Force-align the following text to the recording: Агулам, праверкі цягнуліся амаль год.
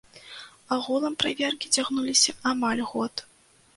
Агулам, 0.75 1.17
праверкі 1.23 1.67
цягнуліся 1.75 2.31
амаль 2.53 2.83
год. 2.93 3.29